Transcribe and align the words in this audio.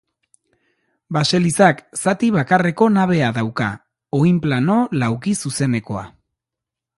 Baselizak 1.17 1.83
zati 1.99 2.29
bakarreko 2.37 2.87
nabea 2.95 3.29
dauka, 3.37 3.69
oinplano 4.21 4.79
laukizuzenekoa. 5.05 6.05